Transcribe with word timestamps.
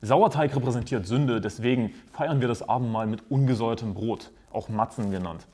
Sauerteig 0.00 0.54
repräsentiert 0.54 1.06
Sünde, 1.06 1.40
deswegen 1.40 1.92
feiern 2.12 2.40
wir 2.40 2.46
das 2.46 2.68
Abendmahl 2.68 3.06
mit 3.06 3.30
ungesäuertem 3.30 3.94
Brot, 3.94 4.30
auch 4.52 4.68
Matzen 4.68 5.10
genannt. 5.10 5.46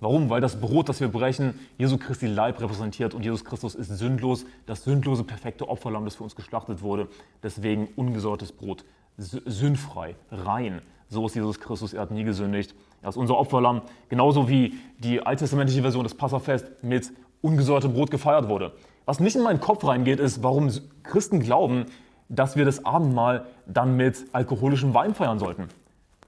Warum? 0.00 0.28
Weil 0.30 0.40
das 0.40 0.60
Brot, 0.60 0.88
das 0.88 0.98
wir 1.00 1.06
brechen, 1.06 1.54
Jesu 1.78 1.96
Christi 1.96 2.26
Leib 2.26 2.60
repräsentiert 2.60 3.14
und 3.14 3.24
Jesus 3.24 3.44
Christus 3.44 3.76
ist 3.76 3.96
sündlos, 3.96 4.44
das 4.66 4.82
sündlose, 4.82 5.22
perfekte 5.22 5.68
Opferlamm, 5.68 6.04
das 6.04 6.16
für 6.16 6.24
uns 6.24 6.34
geschlachtet 6.34 6.82
wurde. 6.82 7.06
Deswegen 7.44 7.88
ungesäuertes 7.94 8.50
Brot, 8.50 8.84
sündfrei, 9.16 10.16
rein. 10.32 10.82
So 11.08 11.26
ist 11.26 11.36
Jesus 11.36 11.60
Christus, 11.60 11.92
er 11.92 12.00
hat 12.00 12.10
nie 12.10 12.24
gesündigt. 12.24 12.74
Er 13.02 13.10
ist 13.10 13.16
unser 13.16 13.38
Opferlamm, 13.38 13.82
genauso 14.08 14.48
wie 14.48 14.74
die 14.98 15.24
alttestamentliche 15.24 15.82
Version 15.82 16.02
des 16.02 16.14
Passafest 16.14 16.66
mit 16.82 17.12
ungesäuertem 17.40 17.92
Brot 17.92 18.10
gefeiert 18.10 18.48
wurde. 18.48 18.72
Was 19.04 19.20
nicht 19.20 19.36
in 19.36 19.42
meinen 19.42 19.60
Kopf 19.60 19.84
reingeht, 19.84 20.18
ist, 20.18 20.42
warum 20.42 20.70
Christen 21.04 21.38
glauben, 21.38 21.86
dass 22.32 22.56
wir 22.56 22.64
das 22.64 22.84
Abendmahl 22.84 23.46
dann 23.66 23.94
mit 23.94 24.24
alkoholischem 24.32 24.94
Wein 24.94 25.14
feiern 25.14 25.38
sollten. 25.38 25.68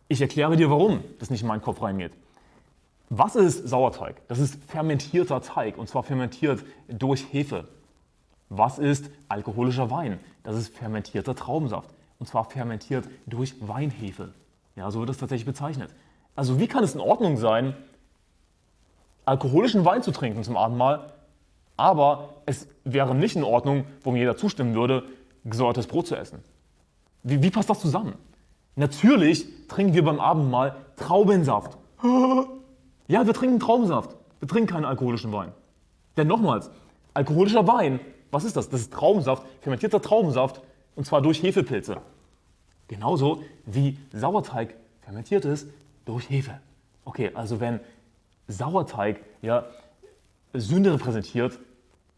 Ich 0.06 0.20
erkläre 0.20 0.54
dir, 0.56 0.70
warum 0.70 1.02
das 1.18 1.30
nicht 1.30 1.40
in 1.40 1.48
meinen 1.48 1.62
Kopf 1.62 1.80
reingeht. 1.80 2.12
Was 3.08 3.36
ist 3.36 3.66
Sauerteig? 3.66 4.16
Das 4.28 4.38
ist 4.38 4.62
fermentierter 4.66 5.40
Teig 5.40 5.78
und 5.78 5.88
zwar 5.88 6.02
fermentiert 6.02 6.62
durch 6.88 7.24
Hefe. 7.32 7.68
Was 8.50 8.78
ist 8.78 9.10
alkoholischer 9.28 9.90
Wein? 9.90 10.20
Das 10.42 10.56
ist 10.56 10.76
fermentierter 10.76 11.34
Traubensaft 11.34 11.88
und 12.18 12.26
zwar 12.26 12.44
fermentiert 12.44 13.08
durch 13.24 13.54
Weinhefe. 13.60 14.34
Ja, 14.76 14.90
so 14.90 14.98
wird 14.98 15.08
das 15.08 15.18
tatsächlich 15.18 15.46
bezeichnet. 15.46 15.90
Also 16.36 16.60
wie 16.60 16.66
kann 16.66 16.84
es 16.84 16.94
in 16.94 17.00
Ordnung 17.00 17.38
sein, 17.38 17.74
alkoholischen 19.24 19.86
Wein 19.86 20.02
zu 20.02 20.10
trinken 20.10 20.44
zum 20.44 20.58
Abendmahl, 20.58 21.12
aber 21.78 22.34
es 22.44 22.68
wäre 22.84 23.14
nicht 23.14 23.36
in 23.36 23.44
Ordnung, 23.44 23.84
wo 24.02 24.10
mir 24.10 24.18
jeder 24.18 24.36
zustimmen 24.36 24.74
würde, 24.74 25.04
gesäuertes 25.44 25.86
Brot 25.86 26.06
zu 26.06 26.16
essen? 26.16 26.40
Wie, 27.22 27.42
wie 27.42 27.50
passt 27.50 27.70
das 27.70 27.80
zusammen? 27.80 28.14
Natürlich 28.76 29.46
trinken 29.68 29.94
wir 29.94 30.04
beim 30.04 30.20
Abendmahl 30.20 30.76
Traubensaft. 30.96 31.78
Ja, 33.06 33.26
wir 33.26 33.34
trinken 33.34 33.60
Traubensaft. 33.60 34.16
Wir 34.40 34.48
trinken 34.48 34.72
keinen 34.72 34.86
alkoholischen 34.86 35.30
Wein. 35.30 35.52
Denn 36.16 36.26
nochmals, 36.26 36.70
alkoholischer 37.12 37.66
Wein, 37.66 38.00
was 38.30 38.44
ist 38.44 38.56
das? 38.56 38.70
Das 38.70 38.80
ist 38.80 38.94
Traubensaft, 38.94 39.44
fermentierter 39.60 40.00
Traubensaft, 40.00 40.62
und 40.96 41.06
zwar 41.06 41.20
durch 41.20 41.42
Hefepilze. 41.42 41.98
Genauso 42.88 43.42
wie 43.66 43.98
Sauerteig 44.12 44.74
fermentiert 45.02 45.44
ist 45.44 45.68
durch 46.06 46.30
Hefe. 46.30 46.60
Okay, 47.04 47.30
also 47.34 47.60
wenn 47.60 47.80
Sauerteig 48.48 49.20
ja, 49.42 49.66
Sünde 50.52 50.94
repräsentiert, 50.94 51.58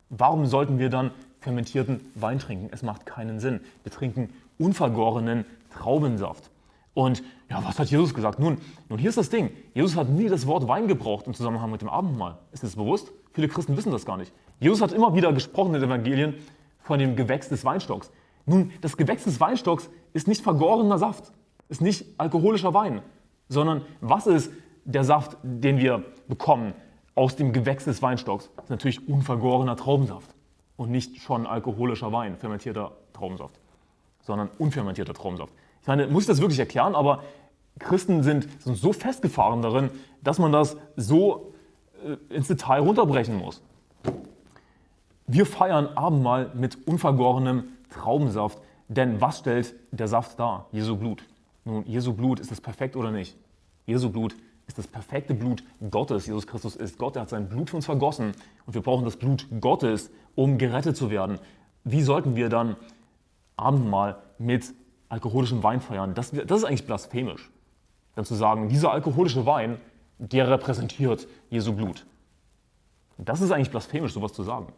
warum 0.09 0.47
sollten 0.47 0.79
wir 0.79 0.91
dann 0.91 1.11
fermentierten 1.47 2.01
Wein 2.17 2.41
trinken? 2.41 2.71
Es 2.73 2.83
macht 2.83 3.07
keinen 3.07 3.39
Sinn. 3.39 3.61
Wir 3.85 3.93
trinken 3.93 4.31
unvergorenen 4.59 5.45
Traubensaft. 5.71 6.51
Und 6.93 7.23
ja, 7.49 7.63
was 7.65 7.79
hat 7.79 7.89
Jesus 7.89 8.15
gesagt? 8.15 8.41
Nun, 8.41 8.59
nun, 8.89 8.99
hier 8.99 9.11
ist 9.11 9.19
das 9.19 9.31
Ding. 9.31 9.51
Jesus 9.73 9.95
hat 9.95 10.09
nie 10.09 10.29
das 10.29 10.49
Wort 10.49 10.67
Wein 10.67 10.89
gebraucht 10.89 11.29
im 11.29 11.35
Zusammenhang 11.35 11.71
mit 11.71 11.83
dem 11.83 11.89
Abendmahl. 11.89 12.39
Ist 12.51 12.65
das 12.65 12.75
bewusst? 12.75 13.13
Viele 13.33 13.47
Christen 13.47 13.77
wissen 13.77 13.93
das 13.93 14.05
gar 14.05 14.17
nicht. 14.17 14.33
Jesus 14.59 14.81
hat 14.83 14.91
immer 14.91 15.15
wieder 15.15 15.33
gesprochen 15.33 15.73
in 15.73 15.81
den 15.81 15.89
Evangelien 15.89 16.35
von 16.81 16.99
dem 16.99 17.15
Gewächs 17.15 17.49
des 17.49 17.65
Weinstocks. 17.65 18.11
Nun, 18.45 18.73
das 18.81 18.97
Gewächs 18.97 19.23
des 19.23 19.39
Weinstocks 19.39 19.89
ist 20.15 20.27
nicht 20.27 20.43
vergorener 20.43 20.99
Saft, 20.99 21.33
ist 21.69 21.81
nicht 21.81 22.07
alkoholischer 22.19 22.75
Wein, 22.75 23.03
sondern 23.49 23.83
was 24.01 24.27
ist 24.27 24.51
der 24.85 25.05
Saft, 25.05 25.37
den 25.45 25.79
wir 25.79 26.03
bekommen 26.27 26.73
aus 27.15 27.37
dem 27.37 27.53
Gewächs 27.53 27.85
des 27.85 28.03
Weinstocks? 28.03 28.51
Das 28.57 28.65
ist 28.65 28.71
natürlich 28.71 29.09
unvergorener 29.09 29.77
Traubensaft 29.77 30.36
und 30.77 30.91
nicht 30.91 31.23
schon 31.23 31.47
alkoholischer 31.47 32.13
Wein, 32.13 32.37
fermentierter 32.37 32.93
Traubensaft, 33.13 33.59
sondern 34.23 34.49
unfermentierter 34.59 35.15
Traubensaft. 35.15 35.53
Ich 35.83 35.89
meine, 35.89 36.07
muss 36.09 36.25
ich 36.25 36.29
das 36.29 36.41
wirklich 36.41 36.59
erklären, 36.59 36.95
aber 36.95 37.23
Christen 37.79 38.23
sind, 38.23 38.49
sind 38.63 38.77
so 38.77 38.93
festgefahren 38.93 39.63
darin, 39.63 39.91
dass 40.23 40.39
man 40.39 40.53
das 40.53 40.77
so 40.97 41.53
äh, 42.05 42.35
ins 42.35 42.49
Detail 42.49 42.81
runterbrechen 42.81 43.37
muss. 43.37 43.63
Wir 45.27 45.47
feiern 45.47 45.89
Abendmahl 45.97 46.53
mit 46.55 46.87
unvergorenem 46.87 47.65
Traubensaft, 47.91 48.59
denn 48.89 49.21
was 49.21 49.41
stellt 49.41 49.75
der 49.91 50.09
Saft 50.09 50.39
dar? 50.39 50.67
Jesu 50.73 50.97
Blut. 50.97 51.25
Nun, 51.65 51.85
Jesu 51.87 52.13
Blut, 52.13 52.39
ist 52.39 52.51
das 52.51 52.61
perfekt 52.61 52.97
oder 52.97 53.11
nicht? 53.11 53.37
Jesu 53.87 54.11
Blut 54.11 54.37
ist 54.67 54.79
das 54.79 54.87
perfekte 54.87 55.35
Blut 55.35 55.63
Gottes. 55.91 56.27
Jesus 56.27 56.47
Christus 56.47 56.77
ist 56.77 56.99
Gott, 56.99 57.17
er 57.17 57.23
hat 57.23 57.31
sein 57.31 57.49
Blut 57.49 57.71
für 57.71 57.77
uns 57.77 57.87
vergossen 57.87 58.33
und 58.67 58.75
wir 58.75 58.83
brauchen 58.83 59.05
das 59.05 59.17
Blut 59.17 59.47
Gottes, 59.61 60.11
um 60.35 60.59
gerettet 60.59 60.97
zu 60.97 61.11
werden. 61.11 61.39
Wie 61.85 62.03
sollten 62.03 62.37
wir 62.37 62.49
dann 62.49 62.77
Abendmahl 63.57 64.23
mit 64.39 64.75
alkoholischen 65.09 65.63
Wein 65.63 65.81
feiern, 65.81 66.15
das, 66.15 66.31
das 66.31 66.59
ist 66.59 66.65
eigentlich 66.65 66.87
blasphemisch. 66.87 67.51
Dann 68.15 68.25
zu 68.25 68.35
sagen, 68.35 68.69
dieser 68.69 68.93
alkoholische 68.93 69.47
Wein, 69.47 69.79
der 70.19 70.51
repräsentiert 70.51 71.29
Jesu 71.51 71.75
Blut. 71.75 72.07
Das 73.19 73.41
ist 73.41 73.51
eigentlich 73.51 73.71
blasphemisch, 73.71 74.13
sowas 74.13 74.33
zu 74.33 74.43
sagen. 74.43 74.73